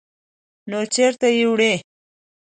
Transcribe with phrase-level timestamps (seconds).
[0.69, 1.73] _نو چېرته يې وړې؟